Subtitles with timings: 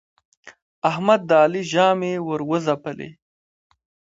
[0.89, 3.09] احمد د علي ژامې ور وځبلې.